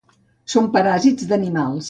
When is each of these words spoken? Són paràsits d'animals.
Són 0.53 0.71
paràsits 0.77 1.29
d'animals. 1.35 1.79